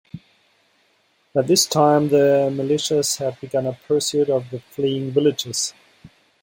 [1.31, 5.75] By this time the militias had begun a pursuit of the fleeing villagers.